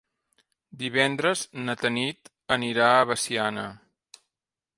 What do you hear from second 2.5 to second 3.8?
anirà a Veciana.